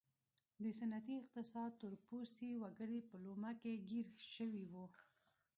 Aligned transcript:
د 0.63 0.65
سنتي 0.79 1.13
اقتصاد 1.21 1.71
تور 1.79 1.93
پوستي 2.05 2.49
وګړي 2.61 2.99
په 3.09 3.15
لومه 3.25 3.51
کې 3.61 3.83
ګیر 3.89 4.07
شوي 4.35 4.63
وو. 4.71 4.85